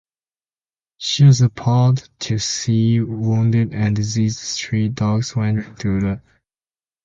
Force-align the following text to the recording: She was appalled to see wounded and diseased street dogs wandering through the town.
She 0.97 1.25
was 1.25 1.41
appalled 1.41 2.09
to 2.21 2.39
see 2.39 2.99
wounded 3.01 3.71
and 3.75 3.95
diseased 3.95 4.39
street 4.39 4.95
dogs 4.95 5.35
wandering 5.35 5.75
through 5.75 5.99
the 6.01 6.07
town. 6.15 6.21